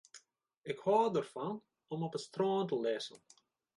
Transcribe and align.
Ik 0.71 0.77
hâld 0.85 1.13
derfan 1.15 1.55
om 1.93 2.03
op 2.07 2.17
it 2.17 2.25
strân 2.27 2.65
te 2.67 2.75
lizzen. 2.85 3.19